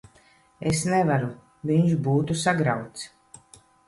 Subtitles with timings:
[0.69, 1.27] Es nevaru.
[1.71, 3.05] Viņš būtu sagrauts.